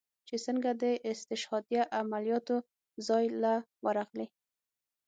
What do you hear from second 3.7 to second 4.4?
ورغلې.